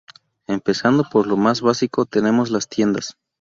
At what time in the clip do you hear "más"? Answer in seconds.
1.37-1.61